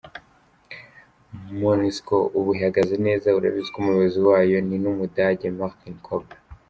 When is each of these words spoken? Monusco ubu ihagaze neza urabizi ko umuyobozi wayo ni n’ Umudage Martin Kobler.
Monusco 1.61 2.15
ubu 2.37 2.49
ihagaze 2.57 2.95
neza 3.05 3.27
urabizi 3.37 3.69
ko 3.73 3.77
umuyobozi 3.79 4.19
wayo 4.27 4.57
ni 4.67 4.77
n’ 4.81 4.85
Umudage 4.91 5.45
Martin 5.57 5.95
Kobler. 6.05 6.39